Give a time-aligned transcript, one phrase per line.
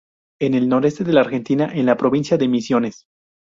[0.39, 3.05] En el noreste de la Argentina, en la provincia de Misiones.